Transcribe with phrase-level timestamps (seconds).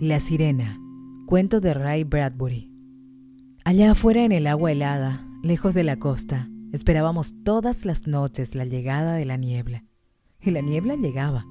[0.00, 0.80] La sirena,
[1.26, 2.72] cuento de Ray Bradbury.
[3.66, 8.64] Allá afuera en el agua helada, lejos de la costa, esperábamos todas las noches la
[8.64, 9.84] llegada de la niebla.
[10.40, 11.44] Y la niebla llegaba,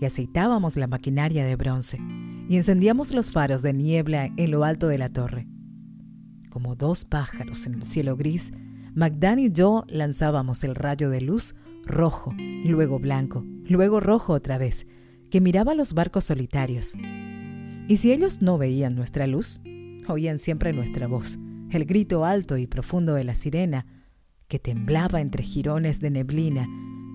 [0.00, 2.00] y aceitábamos la maquinaria de bronce,
[2.48, 5.46] y encendíamos los faros de niebla en lo alto de la torre.
[6.50, 8.52] Como dos pájaros en el cielo gris,
[8.92, 14.84] Magdan y yo lanzábamos el rayo de luz rojo, luego blanco, luego rojo otra vez,
[15.30, 16.96] que miraba los barcos solitarios
[17.88, 19.60] y si ellos no veían nuestra luz,
[20.08, 21.38] oían siempre nuestra voz,
[21.70, 23.86] el grito alto y profundo de la sirena,
[24.48, 26.66] que temblaba entre jirones de neblina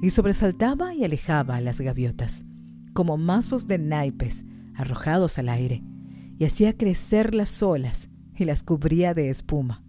[0.02, 2.46] y sobresaltaba y alejaba a las gaviotas,
[2.94, 5.84] como mazos de naipes arrojados al aire,
[6.38, 9.84] y hacía crecer las olas y las cubría de espuma.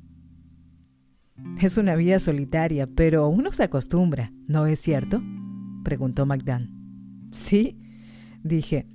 [1.61, 5.23] Es una vida solitaria, pero uno se acostumbra, ¿no es cierto?
[5.85, 7.29] preguntó Magdan.
[7.31, 7.79] Sí,
[8.43, 8.87] dije,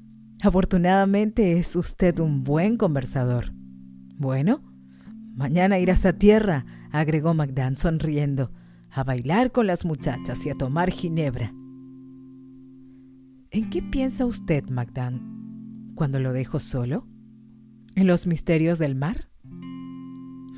[0.46, 3.52] Afortunadamente es usted un buen conversador.
[4.16, 4.62] Bueno,
[5.34, 8.52] mañana irás a tierra, agregó Magdan sonriendo,
[8.92, 11.52] a bailar con las muchachas y a tomar ginebra.
[13.50, 17.08] ¿En qué piensa usted, Magdan, cuando lo dejo solo?
[17.96, 19.32] ¿En los misterios del mar?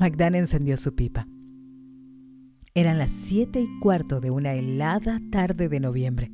[0.02, 1.30] Magdan encendió su pipa.
[2.74, 6.30] Eran las siete y cuarto de una helada tarde de noviembre.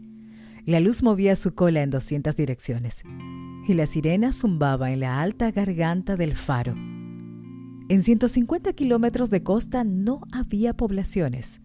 [0.66, 3.04] La luz movía su cola en doscientas direcciones
[3.67, 6.73] y la sirena zumbaba en la alta garganta del faro.
[7.89, 11.61] En 150 kilómetros de costa no había poblaciones,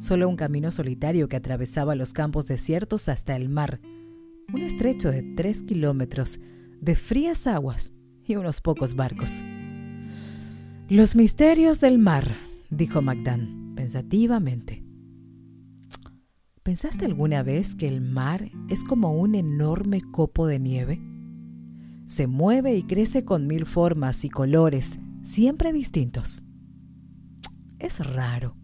[0.00, 3.80] solo un camino solitario que atravesaba los campos desiertos hasta el mar,
[4.52, 6.40] un estrecho de tres kilómetros
[6.80, 7.92] de frías aguas
[8.24, 9.42] y unos pocos barcos.
[10.88, 12.36] Los misterios del mar,
[12.70, 14.83] dijo Magdan pensativamente.
[16.64, 20.98] ¿Pensaste alguna vez que el mar es como un enorme copo de nieve?
[22.06, 26.42] Se mueve y crece con mil formas y colores, siempre distintos.
[27.78, 28.56] Es raro.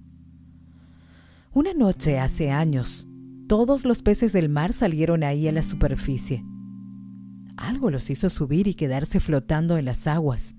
[1.52, 3.06] Una noche hace años,
[3.46, 6.42] todos los peces del mar salieron ahí a la superficie.
[7.58, 10.56] Algo los hizo subir y quedarse flotando en las aguas,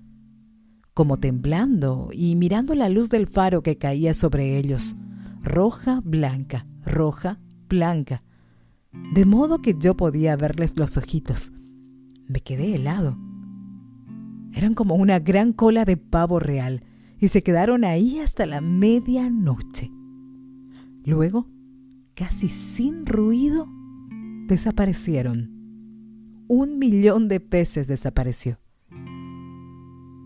[0.94, 4.94] como temblando y mirando la luz del faro que caía sobre ellos,
[5.42, 8.22] roja, blanca, roja, blanca,
[9.14, 11.52] de modo que yo podía verles los ojitos.
[12.28, 13.18] Me quedé helado.
[14.52, 16.84] Eran como una gran cola de pavo real
[17.18, 19.90] y se quedaron ahí hasta la medianoche.
[21.04, 21.48] Luego,
[22.14, 23.66] casi sin ruido,
[24.46, 25.50] desaparecieron.
[26.48, 28.58] Un millón de peces desapareció.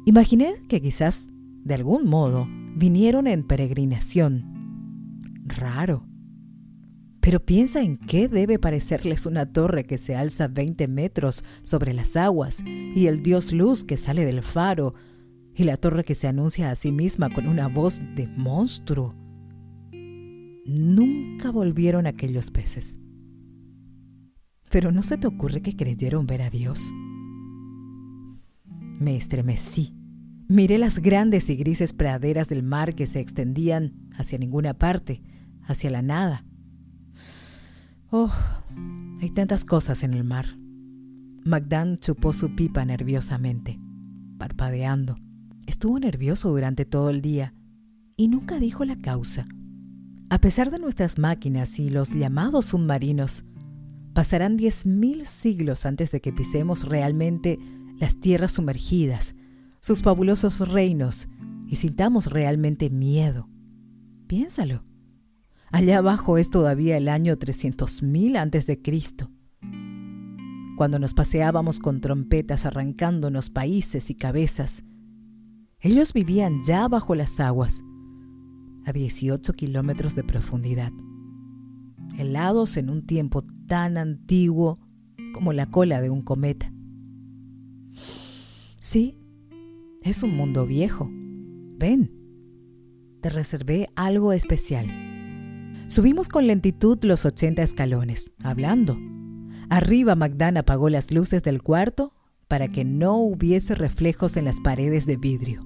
[0.07, 1.31] Imaginé que quizás,
[1.65, 2.47] de algún modo,
[2.77, 4.45] vinieron en peregrinación.
[5.45, 6.07] Raro.
[7.27, 12.17] Pero piensa en qué debe parecerles una torre que se alza 20 metros sobre las
[12.17, 14.95] aguas y el dios luz que sale del faro
[15.53, 19.17] y la torre que se anuncia a sí misma con una voz de monstruo.
[20.67, 23.01] Nunca volvieron aquellos peces.
[24.71, 26.93] Pero ¿no se te ocurre que creyeron ver a Dios?
[29.01, 29.97] Me estremecí.
[30.47, 35.25] Miré las grandes y grises praderas del mar que se extendían hacia ninguna parte,
[35.67, 36.45] hacia la nada
[38.19, 38.33] Oh,
[39.21, 40.47] hay tantas cosas en el mar.
[41.45, 43.79] Magdan chupó su pipa nerviosamente,
[44.39, 45.19] parpadeando.
[45.67, 47.53] Estuvo nervioso durante todo el día
[48.17, 49.47] y nunca dijo la causa.
[50.31, 53.45] A pesar de nuestras máquinas y los llamados submarinos,
[54.15, 57.59] pasarán diez mil siglos antes de que pisemos realmente
[57.99, 59.35] las tierras sumergidas,
[59.83, 61.29] sus fabulosos reinos,
[61.67, 63.47] y sintamos realmente miedo.
[64.27, 64.85] Piénsalo.
[65.73, 69.31] Allá abajo es todavía el año 300.000 antes de Cristo.
[70.77, 74.85] Cuando nos paseábamos con trompetas arrancándonos países y cabezas,
[75.81, 77.83] ellos vivían ya bajo las aguas,
[78.85, 80.93] a 18 kilómetros de profundidad,
[82.19, 84.79] helados en un tiempo tan antiguo
[85.33, 86.73] como la cola de un cometa.
[87.93, 89.19] Sí,
[90.03, 91.11] es un mundo viejo.
[91.11, 92.13] Ven,
[93.21, 95.16] te reservé algo especial.
[95.89, 98.99] Subimos con lentitud los 80 escalones, hablando.
[99.71, 102.13] Arriba Magdán apagó las luces del cuarto
[102.49, 105.65] para que no hubiese reflejos en las paredes de vidrio.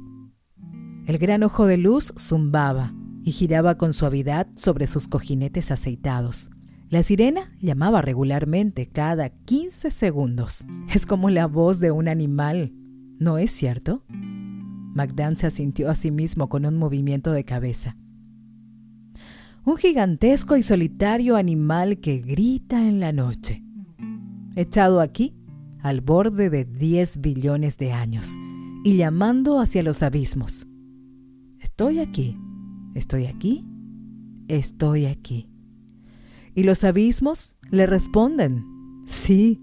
[1.06, 2.92] El gran ojo de luz zumbaba
[3.24, 6.50] y giraba con suavidad sobre sus cojinetes aceitados.
[6.90, 10.66] La sirena llamaba regularmente cada 15 segundos.
[10.92, 12.74] Es como la voz de un animal,
[13.18, 14.04] ¿no es cierto?
[14.10, 17.96] Magdán se asintió a sí mismo con un movimiento de cabeza
[19.70, 23.62] un gigantesco y solitario animal que grita en la noche.
[24.56, 25.36] Echado aquí,
[25.80, 28.36] al borde de 10 billones de años
[28.84, 30.66] y llamando hacia los abismos.
[31.60, 32.36] Estoy aquí,
[32.96, 33.64] estoy aquí,
[34.48, 35.48] estoy aquí.
[36.52, 38.64] Y los abismos le responden,
[39.06, 39.60] sí,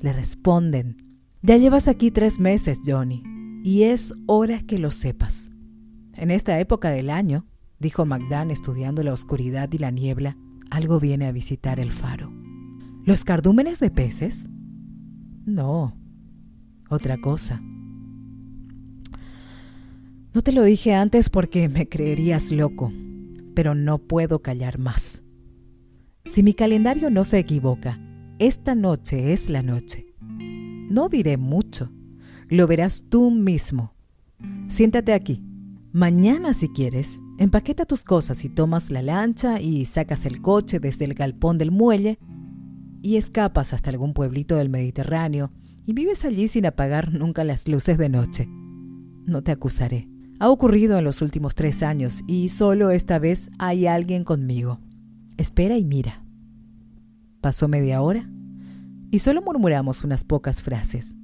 [0.00, 0.96] le responden.
[1.42, 3.22] Ya llevas aquí tres meses, Johnny,
[3.62, 5.50] y es hora que lo sepas.
[6.14, 7.49] En esta época del año,
[7.80, 10.36] dijo Magdan estudiando la oscuridad y la niebla,
[10.70, 12.32] algo viene a visitar el faro.
[13.04, 14.46] ¿Los cardúmenes de peces?
[15.46, 15.96] No,
[16.88, 17.60] otra cosa.
[20.32, 22.92] No te lo dije antes porque me creerías loco,
[23.54, 25.22] pero no puedo callar más.
[26.24, 27.98] Si mi calendario no se equivoca,
[28.38, 30.06] esta noche es la noche.
[30.28, 31.90] No diré mucho,
[32.48, 33.94] lo verás tú mismo.
[34.68, 35.42] Siéntate aquí.
[35.92, 41.06] Mañana, si quieres, empaqueta tus cosas y tomas la lancha y sacas el coche desde
[41.06, 42.18] el galpón del muelle
[43.00, 45.50] y escapas hasta algún pueblito del Mediterráneo
[45.86, 48.46] y vives allí sin apagar nunca las luces de noche.
[49.24, 50.06] No te acusaré.
[50.38, 54.78] Ha ocurrido en los últimos tres años y solo esta vez hay alguien conmigo.
[55.38, 56.22] Espera y mira.
[57.40, 58.30] Pasó media hora
[59.10, 61.16] y solo murmuramos unas pocas frases.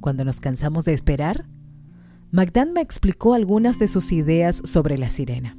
[0.00, 1.48] Cuando nos cansamos de esperar,
[2.34, 5.56] Magdan me explicó algunas de sus ideas sobre la sirena.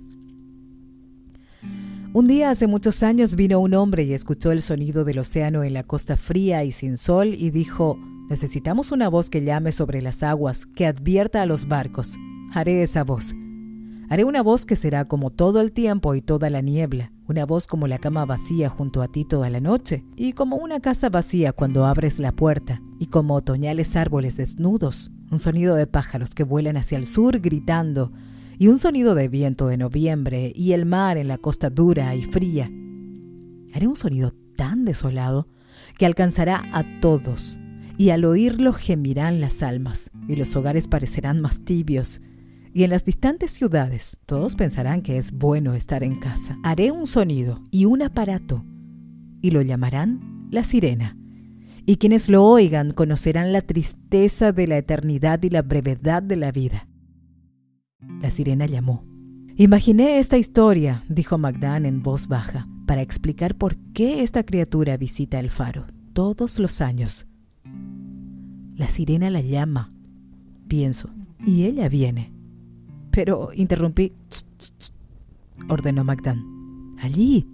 [2.12, 5.74] Un día hace muchos años vino un hombre y escuchó el sonido del océano en
[5.74, 7.98] la costa fría y sin sol y dijo,
[8.30, 12.18] necesitamos una voz que llame sobre las aguas, que advierta a los barcos.
[12.52, 13.34] Haré esa voz.
[14.10, 17.68] Haré una voz que será como todo el tiempo y toda la niebla, una voz
[17.68, 21.54] como la cama vacía junto a ti toda la noche, y como una casa vacía
[21.54, 26.78] cuando abres la puerta, y como otoñales árboles desnudos, un sonido de pájaros que vuelan
[26.78, 28.12] hacia el sur gritando,
[28.58, 32.24] y un sonido de viento de noviembre y el mar en la costa dura y
[32.24, 32.72] fría.
[33.74, 35.48] Haré un sonido tan desolado
[35.98, 37.60] que alcanzará a todos,
[37.98, 42.22] y al oírlo gemirán las almas, y los hogares parecerán más tibios,
[42.76, 46.60] y en las distantes ciudades todos pensarán que es bueno estar en casa.
[46.62, 48.64] Haré un sonido y un aparato,
[49.42, 51.18] y lo llamarán la sirena
[51.86, 56.52] y quienes lo oigan conocerán la tristeza de la eternidad y la brevedad de la
[56.52, 56.88] vida.
[58.22, 59.06] La sirena llamó.
[59.56, 65.40] Imaginé esta historia, dijo Magdan en voz baja, para explicar por qué esta criatura visita
[65.40, 67.28] el faro todos los años.
[68.76, 69.94] La sirena la llama,
[70.68, 71.10] pienso,
[71.46, 72.35] y ella viene.
[73.16, 74.12] Pero interrumpí,
[75.70, 76.44] ordenó Magdan.
[77.00, 77.48] Allí.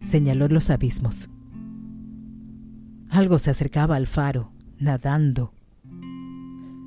[0.00, 1.30] Señaló los abismos.
[3.08, 5.54] Algo se acercaba al faro, nadando.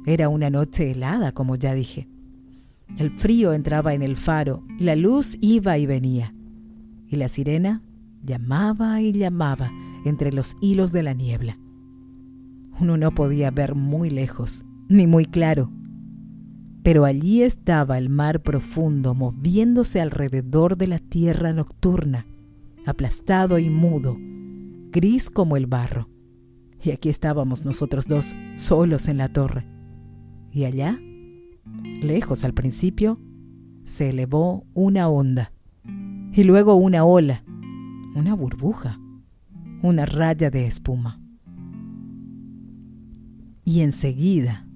[0.06, 2.08] Era una noche helada, como ya dije.
[2.96, 6.36] El frío entraba en el faro, la luz iba y venía,
[7.08, 7.82] y la sirena
[8.24, 9.72] llamaba y llamaba
[10.06, 11.58] entre los hilos de la niebla.
[12.80, 15.72] Uno no podía ver muy lejos, ni muy claro,
[16.84, 22.26] pero allí estaba el mar profundo moviéndose alrededor de la tierra nocturna,
[22.86, 24.18] aplastado y mudo,
[24.92, 26.10] gris como el barro.
[26.82, 29.68] Y aquí estábamos nosotros dos, solos en la torre.
[30.52, 30.98] Y allá,
[32.02, 33.20] lejos al principio,
[33.84, 35.52] se elevó una onda,
[36.32, 37.44] y luego una ola,
[38.16, 39.00] una burbuja,
[39.82, 41.20] una raya de espuma.
[43.66, 44.69] Y enseguida,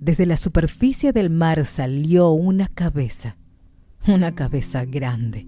[0.00, 3.36] desde la superficie del mar salió una cabeza,
[4.08, 5.46] una cabeza grande,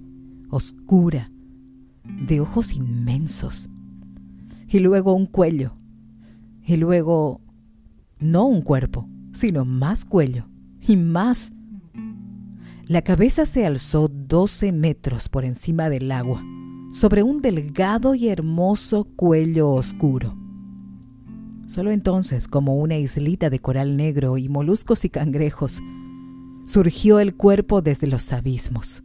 [0.51, 1.33] oscura,
[2.05, 3.71] de ojos inmensos,
[4.69, 5.75] y luego un cuello,
[6.65, 7.41] y luego
[8.19, 10.47] no un cuerpo, sino más cuello,
[10.87, 11.53] y más.
[12.85, 16.45] La cabeza se alzó 12 metros por encima del agua,
[16.91, 20.42] sobre un delgado y hermoso cuello oscuro.
[21.73, 25.81] Solo entonces, como una islita de coral negro y moluscos y cangrejos,
[26.67, 29.03] surgió el cuerpo desde los abismos.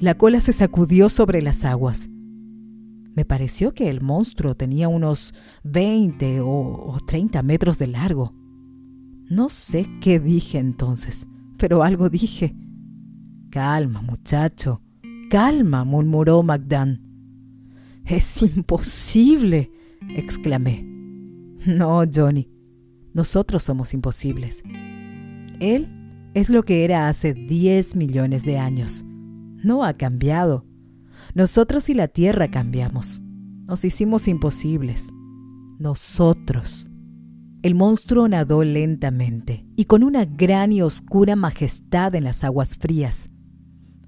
[0.00, 2.08] La cola se sacudió sobre las aguas
[3.14, 5.34] me pareció que el monstruo tenía unos
[5.64, 8.32] 20 o, 30 metros de largo.
[9.28, 12.54] No sé qué dije entonces, pero algo dije.
[13.50, 14.80] Calma, muchacho,
[15.28, 17.02] calma, murmuró Magdan.
[18.04, 19.70] Es imposible,
[20.16, 20.89] exclamé.
[21.66, 22.48] No, Johnny,
[23.12, 24.62] nosotros somos imposibles.
[25.60, 25.88] Él
[26.34, 29.04] es lo que era hace 10 millones de años.
[29.62, 30.64] No ha cambiado.
[31.34, 33.22] Nosotros y la tierra cambiamos.
[33.66, 35.10] Nos hicimos imposibles.
[35.78, 36.90] Nosotros.
[37.62, 43.28] El monstruo nadó lentamente y con una gran y oscura majestad en las aguas frías.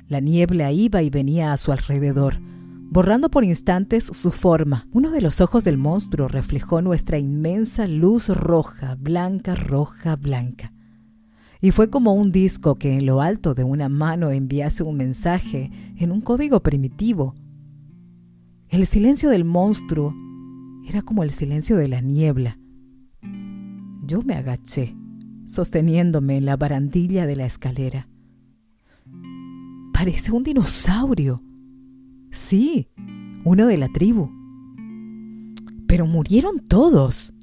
[0.08, 2.40] La niebla iba y venía a su alrededor,
[2.92, 4.86] borrando por instantes su forma.
[4.92, 10.74] Uno de los ojos del monstruo reflejó nuestra inmensa luz roja, blanca, roja, blanca.
[11.62, 15.70] Y fue como un disco que en lo alto de una mano enviase un mensaje
[15.96, 17.34] en un código primitivo.
[18.68, 20.14] El silencio del monstruo
[20.86, 22.58] era como el silencio de la niebla.
[24.04, 24.94] Yo me agaché,
[25.46, 28.10] sosteniéndome en la barandilla de la escalera.
[29.94, 31.42] Parece un dinosaurio
[32.32, 32.88] Sí,
[33.44, 34.30] uno de la tribu.
[35.86, 37.34] Pero murieron todos.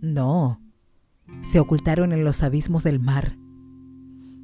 [0.00, 0.60] No,
[1.40, 3.38] se ocultaron en los abismos del mar.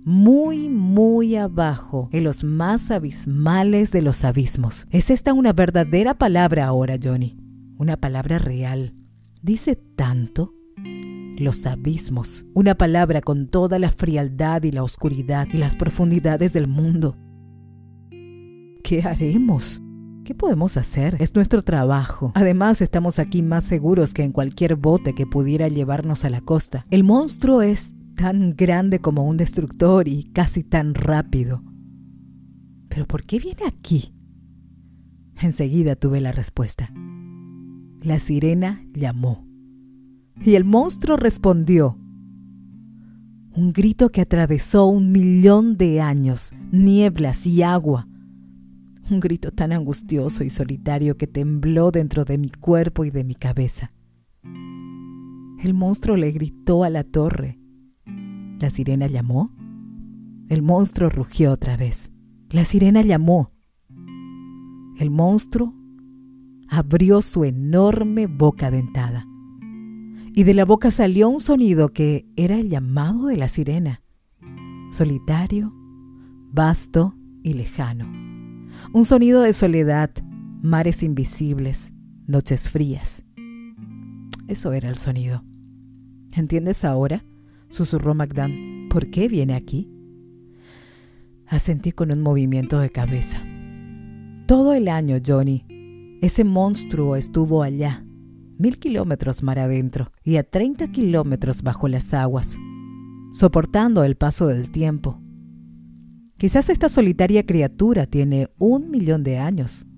[0.05, 4.87] Muy, muy abajo, en los más abismales de los abismos.
[4.91, 7.37] Es esta una verdadera palabra ahora, Johnny.
[7.77, 8.95] Una palabra real.
[9.43, 10.55] Dice tanto.
[11.37, 12.47] Los abismos.
[12.55, 17.17] Una palabra con toda la frialdad y la oscuridad y las profundidades del mundo.
[18.89, 19.83] ¿Qué haremos?
[20.25, 21.19] ¿Qué podemos hacer?
[21.21, 22.33] Es nuestro trabajo.
[22.35, 26.87] Además, estamos aquí más seguros que en cualquier bote que pudiera llevarnos a la costa.
[26.91, 31.63] El monstruo es tan grande como un destructor y casi tan rápido.
[32.89, 34.15] ¿Pero por qué viene aquí?
[35.39, 36.91] Enseguida tuve la respuesta.
[38.01, 39.47] La sirena llamó.
[40.43, 41.99] Y el monstruo respondió.
[43.53, 48.09] Un grito que atravesó un millón de años, nieblas y agua
[49.11, 53.35] un grito tan angustioso y solitario que tembló dentro de mi cuerpo y de mi
[53.35, 53.93] cabeza.
[54.43, 57.59] El monstruo le gritó a la torre.
[58.59, 59.53] La sirena llamó.
[60.49, 62.11] El monstruo rugió otra vez.
[62.51, 63.53] La sirena llamó.
[64.99, 65.75] El monstruo
[66.69, 69.27] abrió su enorme boca dentada.
[70.35, 74.03] Y de la boca salió un sonido que era el llamado de la sirena,
[74.93, 75.73] solitario,
[76.53, 78.28] vasto y lejano
[78.93, 80.11] un sonido de soledad,
[80.63, 81.93] mares invisibles,
[82.27, 83.23] noches frías.
[84.49, 85.45] Eso era el sonido.
[86.33, 87.25] ¿Entiendes ahora?
[87.69, 88.89] susurró Magdan.
[88.89, 89.91] ¿Por qué viene aquí?
[91.47, 93.43] Asentí con un movimiento de cabeza.
[94.47, 98.05] Todo el año, Johnny, ese monstruo estuvo allá,
[98.59, 102.57] mil kilómetros mar adentro y a treinta kilómetros bajo las aguas,
[103.33, 105.21] soportando el paso del tiempo,
[106.39, 109.89] Quizás esta solitaria criatura tiene un millón de años.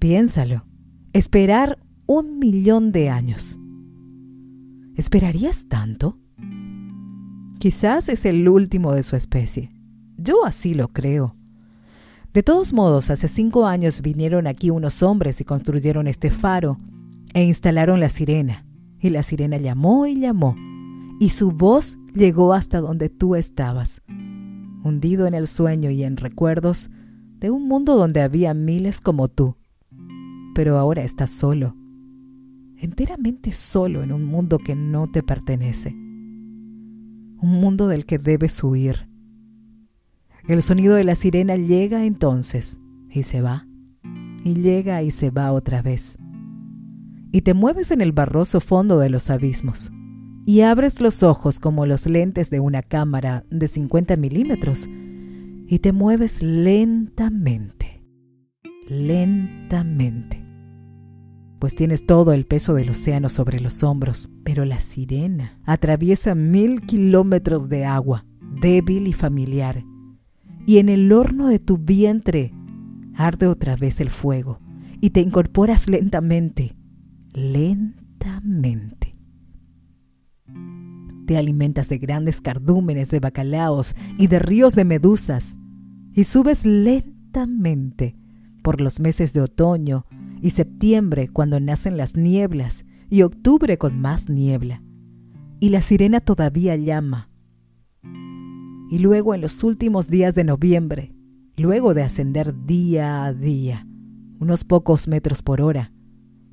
[0.00, 0.66] Piénsalo,
[1.12, 3.60] esperar un millón de años.
[4.96, 6.18] ¿Esperarías tanto?
[7.60, 9.70] Quizás es el último de su especie.
[10.16, 11.36] Yo así lo creo.
[12.34, 16.80] De todos modos, hace cinco años vinieron aquí unos hombres y construyeron este faro
[17.34, 18.66] e instalaron la sirena.
[18.98, 20.56] Y la sirena llamó y llamó,
[21.20, 24.02] y su voz llegó hasta donde tú estabas
[24.84, 26.90] hundido en el sueño y en recuerdos
[27.38, 29.56] de un mundo donde había miles como tú.
[30.54, 31.76] Pero ahora estás solo,
[32.76, 39.08] enteramente solo en un mundo que no te pertenece, un mundo del que debes huir.
[40.48, 42.78] El sonido de la sirena llega entonces
[43.10, 43.66] y se va,
[44.44, 46.18] y llega y se va otra vez.
[47.32, 49.90] Y te mueves en el barroso fondo de los abismos
[50.44, 54.88] y abres los ojos como los lentes de una cámara de 50 milímetros
[55.68, 58.02] y te mueves lentamente,
[58.88, 60.44] lentamente.
[61.58, 66.80] Pues tienes todo el peso del océano sobre los hombros, pero la sirena atraviesa mil
[66.82, 68.26] kilómetros de agua,
[68.60, 69.84] débil y familiar,
[70.66, 72.52] y en el horno de tu vientre
[73.14, 74.58] arde otra vez el fuego,
[75.00, 76.74] y te incorporas lentamente,
[77.32, 79.01] lentamente
[81.26, 85.58] te alimentas de grandes cardúmenes de bacalaos y de ríos de medusas,
[86.14, 88.16] y subes lentamente
[88.62, 90.06] por los meses de otoño
[90.40, 94.82] y septiembre cuando nacen las nieblas, y octubre con más niebla,
[95.60, 97.28] y la sirena todavía llama.
[98.90, 101.14] Y luego en los últimos días de noviembre,
[101.56, 103.86] luego de ascender día a día,
[104.40, 105.92] unos pocos metros por hora,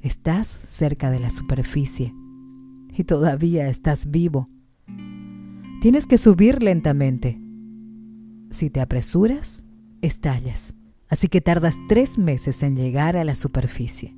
[0.02, 2.14] estás cerca de la superficie
[2.94, 4.50] y todavía estás vivo
[5.82, 7.40] Tienes que subir lentamente.
[8.50, 9.64] Si te apresuras,
[10.02, 10.74] estallas.
[11.08, 14.14] Así que tardas tres meses en llegar a la superficie.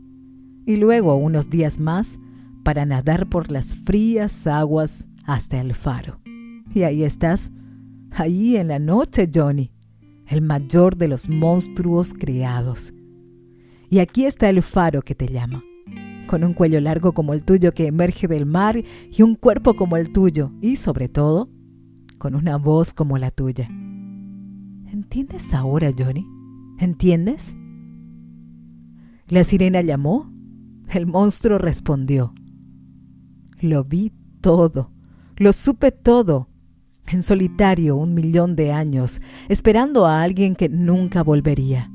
[0.65, 2.19] Y luego unos días más
[2.63, 6.19] para nadar por las frías aguas hasta el faro.
[6.73, 7.51] Y ahí estás,
[8.09, 9.71] ahí en la noche, Johnny,
[10.25, 12.91] el mayor de los monstruos creados.
[13.87, 15.63] Y aquí está el faro que te llama
[16.31, 19.97] con un cuello largo como el tuyo que emerge del mar y un cuerpo como
[19.97, 21.49] el tuyo y sobre todo
[22.19, 23.67] con una voz como la tuya.
[24.89, 26.25] ¿Entiendes ahora, Johnny?
[26.79, 27.57] ¿Entiendes?
[29.27, 30.31] La sirena llamó.
[30.87, 32.33] El monstruo respondió.
[33.59, 34.93] Lo vi todo,
[35.35, 36.47] lo supe todo,
[37.07, 41.91] en solitario un millón de años, esperando a alguien que nunca volvería.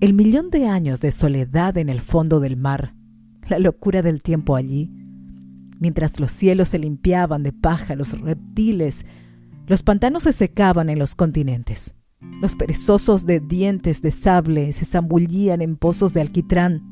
[0.00, 2.96] El millón de años de soledad en el fondo del mar,
[3.48, 4.90] la locura del tiempo allí,
[5.78, 9.04] mientras los cielos se limpiaban de pájaros, reptiles,
[9.66, 11.94] los pantanos se secaban en los continentes,
[12.40, 16.82] los perezosos de dientes de sable se zambullían en pozos de alquitrán,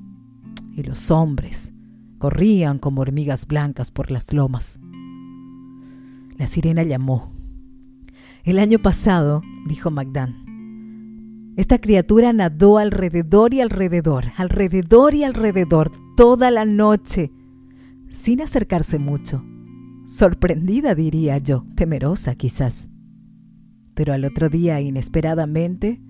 [0.77, 1.73] y los hombres
[2.19, 4.79] corrían como hormigas blancas por las lomas.
[6.37, 7.33] La sirena llamó.
[8.45, 10.50] El año pasado, dijo Magdan,
[11.61, 17.33] esta criatura nadó alrededor y alrededor, alrededor y alrededor, toda la noche,
[18.09, 19.45] sin acercarse mucho.
[20.07, 22.89] Sorprendida, diría yo, temerosa quizás.
[23.93, 26.01] Pero al otro día, inesperadamente,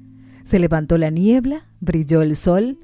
[0.45, 2.79] se levantó la niebla, brilló el sol,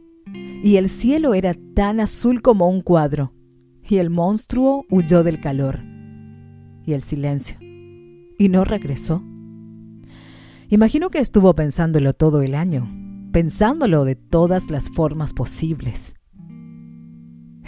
[0.65, 3.33] y el cielo era tan azul como un cuadro,
[3.89, 5.85] y el monstruo huyó del calor
[6.85, 9.23] y el silencio, y no regresó.
[10.69, 12.91] Imagino que estuvo pensándolo todo el año,
[13.33, 16.17] pensándolo de todas las formas posibles.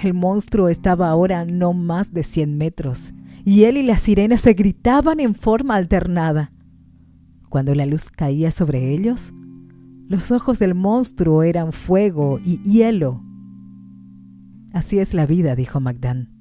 [0.03, 3.13] El monstruo estaba ahora no más de 100 metros,
[3.45, 6.53] y él y la sirena se gritaban en forma alternada.
[7.49, 9.33] Cuando la luz caía sobre ellos,
[10.09, 13.23] los ojos del monstruo eran fuego y hielo.
[14.73, 16.33] Así es la vida, dijo Magdan.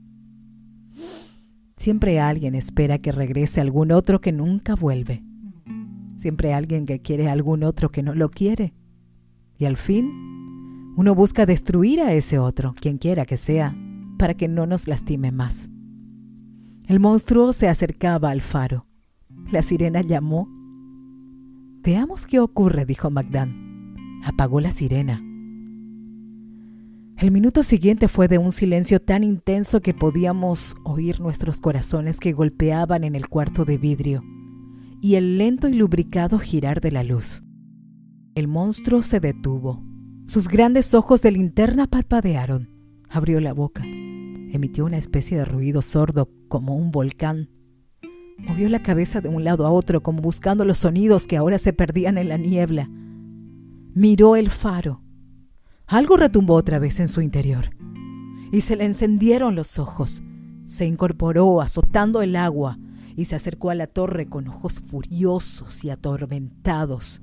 [1.76, 5.27] Siempre alguien espera que regrese algún otro que nunca vuelve.
[6.18, 8.74] Siempre alguien que quiere a algún otro que no lo quiere.
[9.58, 13.78] Y al fin, uno busca destruir a ese otro, quien quiera que sea,
[14.18, 15.70] para que no nos lastime más.
[16.88, 18.88] El monstruo se acercaba al faro.
[19.52, 20.50] La sirena llamó.
[21.84, 24.20] Veamos qué ocurre, dijo Magdan.
[24.24, 25.24] Apagó la sirena.
[27.18, 32.34] El minuto siguiente fue de un silencio tan intenso que podíamos oír nuestros corazones que
[32.34, 34.24] golpeaban en el cuarto de vidrio
[35.02, 37.44] y el lento y lubricado girar de la luz.
[38.36, 39.84] El monstruo se detuvo.
[40.26, 42.70] Sus grandes ojos de linterna parpadearon.
[43.10, 43.84] Abrió la boca.
[43.84, 47.50] Emitió una especie de ruido sordo como un volcán.
[48.38, 51.74] Movió la cabeza de un lado a otro como buscando los sonidos que ahora se
[51.74, 52.90] perdían en la niebla.
[53.94, 55.02] Miró el faro
[55.88, 57.70] algo retumbó otra vez en su interior
[58.52, 60.22] y se le encendieron los ojos.
[60.66, 62.78] Se incorporó azotando el agua
[63.18, 67.22] y se acercó a la torre con ojos furiosos y atormentados.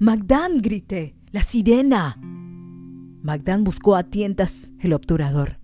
[0.00, 2.18] Magdán, grité, la sirena.
[3.22, 5.58] Magdán buscó a tientas el obturador.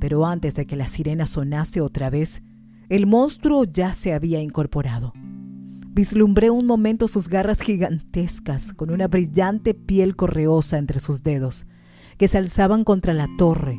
[0.00, 2.42] Pero antes de que la sirena sonase otra vez,
[2.88, 5.12] el monstruo ya se había incorporado.
[5.94, 11.66] Vislumbré un momento sus garras gigantescas, con una brillante piel correosa entre sus dedos,
[12.18, 13.78] que se alzaban contra la torre.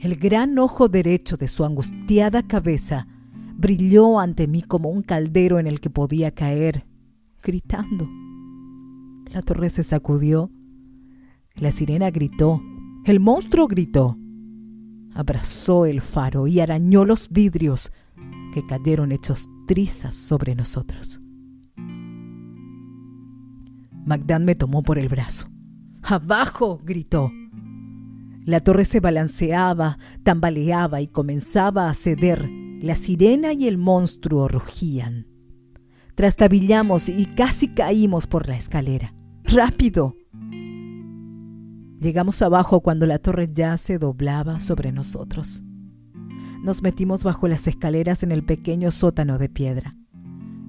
[0.00, 3.06] El gran ojo derecho de su angustiada cabeza
[3.56, 6.86] brilló ante mí como un caldero en el que podía caer,
[7.42, 8.08] gritando.
[9.32, 10.50] La torre se sacudió,
[11.54, 12.60] la sirena gritó,
[13.04, 14.16] el monstruo gritó,
[15.14, 17.92] abrazó el faro y arañó los vidrios,
[18.52, 21.20] que cayeron hechos trizas sobre nosotros.
[24.06, 25.48] Magdán me tomó por el brazo.
[26.02, 26.80] ¡Abajo!
[26.84, 27.32] gritó.
[28.44, 32.48] La torre se balanceaba, tambaleaba y comenzaba a ceder.
[32.84, 35.26] La sirena y el monstruo rugían.
[36.14, 39.14] Trastabillamos y casi caímos por la escalera.
[39.42, 40.16] ¡Rápido!
[42.00, 45.62] Llegamos abajo cuando la torre ya se doblaba sobre nosotros
[46.64, 49.98] nos metimos bajo las escaleras en el pequeño sótano de piedra.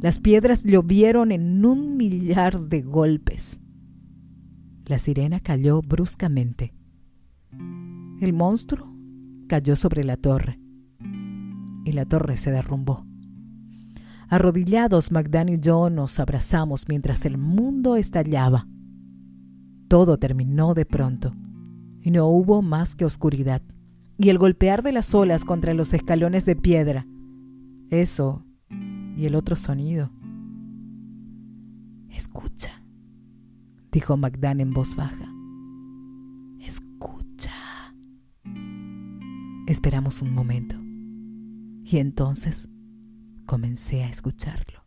[0.01, 3.62] Las piedras llovieron en un millar de golpes.
[4.86, 6.73] La sirena cayó bruscamente.
[8.19, 8.93] El monstruo
[9.47, 10.60] cayó sobre la torre
[11.85, 13.05] y la torre se derrumbó.
[14.27, 18.67] Arrodillados, Magdan y yo nos abrazamos mientras el mundo estallaba.
[19.87, 21.31] Todo terminó de pronto
[22.01, 23.61] y no hubo más que oscuridad
[24.17, 27.05] y el golpear de las olas contra los escalones de piedra.
[27.89, 28.43] Eso
[29.15, 30.11] y el otro sonido.
[32.09, 32.81] Escucha,
[33.91, 35.31] dijo Magdan en voz baja.
[36.59, 37.53] Escucha.
[39.67, 40.84] Esperamos un momento
[41.85, 42.67] y entonces
[43.45, 44.83] comencé a escucharlo.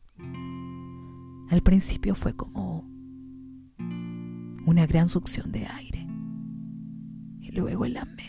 [1.48, 2.86] Al principio fue como
[4.66, 6.06] una gran succión de aire
[7.40, 8.28] y luego el lamento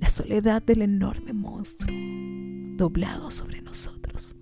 [0.00, 1.92] la soledad del enorme monstruo
[2.76, 4.36] doblado sobre nosotros.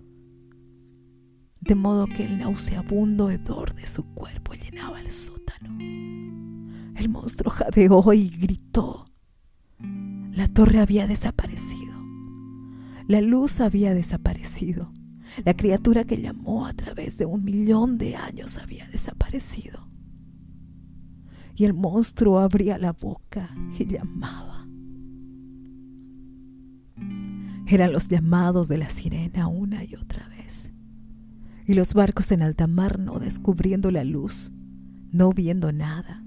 [1.61, 5.79] de modo que el nauseabundo hedor de su cuerpo llenaba el sótano.
[6.95, 9.07] El monstruo jadeó y gritó.
[10.35, 11.95] La torre había desaparecido.
[13.07, 14.93] La luz había desaparecido.
[15.45, 19.89] La criatura que llamó a través de un millón de años había desaparecido.
[21.55, 24.67] Y el monstruo abría la boca y llamaba.
[27.69, 30.73] Eran los llamados de la sirena una y otra vez.
[31.65, 34.53] Y los barcos en alta mar no descubriendo la luz,
[35.13, 36.25] no viendo nada,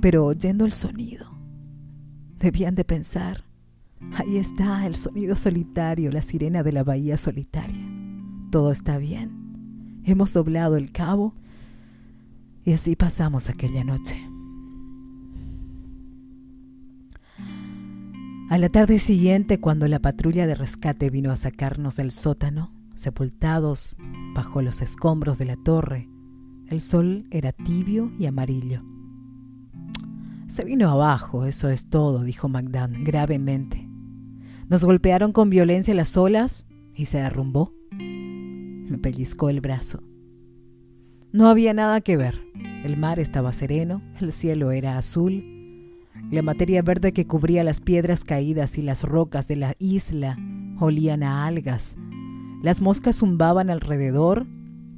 [0.00, 1.39] pero oyendo el sonido.
[2.40, 3.44] Debían de pensar,
[4.14, 7.86] ahí está el sonido solitario, la sirena de la bahía solitaria.
[8.50, 10.00] Todo está bien.
[10.04, 11.34] Hemos doblado el cabo
[12.64, 14.16] y así pasamos aquella noche.
[18.48, 23.98] A la tarde siguiente, cuando la patrulla de rescate vino a sacarnos del sótano, sepultados
[24.34, 26.08] bajo los escombros de la torre,
[26.68, 28.82] el sol era tibio y amarillo.
[30.50, 33.88] Se vino abajo, eso es todo, dijo Magdan gravemente.
[34.68, 37.72] Nos golpearon con violencia las olas y se derrumbó.
[37.92, 40.02] Me pellizcó el brazo.
[41.30, 42.40] No había nada que ver.
[42.84, 45.44] El mar estaba sereno, el cielo era azul,
[46.32, 50.36] la materia verde que cubría las piedras caídas y las rocas de la isla
[50.80, 51.96] olían a algas.
[52.60, 54.48] Las moscas zumbaban alrededor,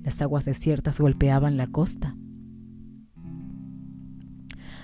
[0.03, 2.17] las aguas desiertas golpeaban la costa.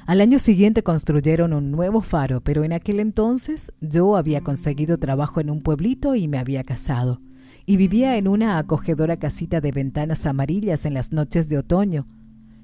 [0.09, 5.39] Al año siguiente construyeron un nuevo faro, pero en aquel entonces yo había conseguido trabajo
[5.39, 7.21] en un pueblito y me había casado
[7.67, 12.09] y vivía en una acogedora casita de ventanas amarillas en las noches de otoño,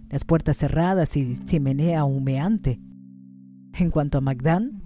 [0.09, 2.81] las puertas cerradas y chimenea humeante.
[3.75, 4.83] En cuanto a Magdan,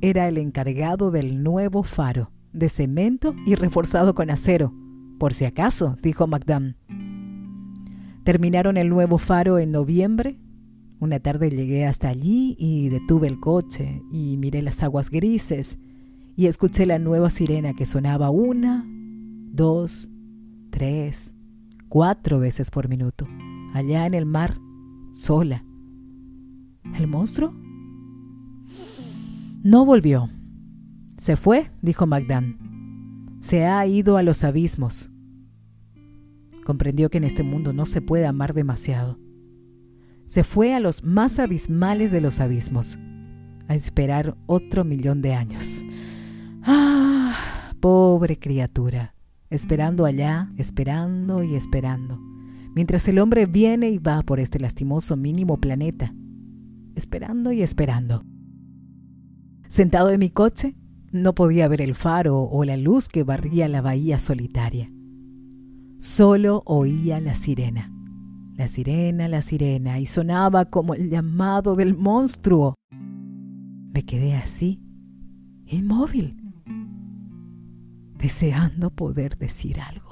[0.00, 4.72] era el encargado del nuevo faro, de cemento y reforzado con acero.
[5.18, 6.76] Por si acaso, dijo Magdan.
[8.22, 10.38] Terminaron el nuevo faro en noviembre.
[11.00, 15.78] Una tarde llegué hasta allí y detuve el coche y miré las aguas grises
[16.36, 18.84] y escuché la nueva sirena que sonaba una,
[19.52, 20.10] dos,
[20.70, 21.34] tres,
[21.88, 23.26] cuatro veces por minuto,
[23.74, 24.58] allá en el mar,
[25.12, 25.64] sola.
[26.96, 27.52] ¿El monstruo?
[29.62, 30.30] No volvió.
[31.16, 33.36] Se fue, dijo Magdan.
[33.40, 35.10] Se ha ido a los abismos.
[36.64, 39.18] Comprendió que en este mundo no se puede amar demasiado.
[40.28, 42.96] Se fue a los más abismales de los abismos,
[43.66, 45.84] a esperar otro millón de años.
[46.62, 49.14] Ah, pobre criatura
[49.50, 52.18] esperando allá, esperando y esperando,
[52.74, 56.14] mientras el hombre viene y va por este lastimoso mínimo planeta,
[56.94, 58.24] esperando y esperando.
[59.68, 60.74] Sentado en mi coche,
[61.10, 64.90] no podía ver el faro o la luz que barría la bahía solitaria.
[65.98, 67.92] Solo oía la sirena,
[68.58, 72.74] la sirena, la sirena, y sonaba como el llamado del monstruo.
[72.90, 74.82] Me quedé así,
[75.64, 76.36] inmóvil
[78.18, 80.07] deseando poder decir algo.